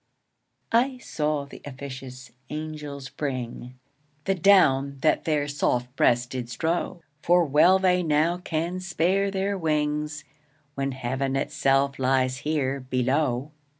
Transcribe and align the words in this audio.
I 0.71 0.97
saw 0.97 1.45
th'officious 1.45 2.31
angels 2.49 3.09
bring, 3.09 3.77
The 4.23 4.33
down 4.33 4.97
that 5.01 5.25
their 5.25 5.47
soft 5.47 5.95
breasts 5.95 6.25
did 6.25 6.49
strow, 6.49 7.03
For 7.21 7.45
well 7.45 7.77
they 7.77 8.01
now 8.01 8.37
can 8.37 8.79
spare 8.79 9.29
their 9.29 9.59
wings, 9.59 10.23
When 10.73 10.93
Heaven 10.93 11.35
itself 11.35 11.99
lies 11.99 12.37
here 12.39 12.79
below. 12.79 13.51